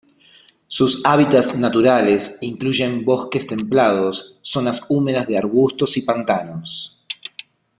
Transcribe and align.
Sus 0.67 1.03
hábitats 1.05 1.55
naturales 1.55 2.39
incluyen 2.41 3.05
bosques 3.05 3.45
templados, 3.45 4.39
zonas 4.41 4.83
húmedas 4.89 5.27
de 5.27 5.37
arbustos 5.37 5.95
y 5.95 6.01
pantanos. 6.01 7.05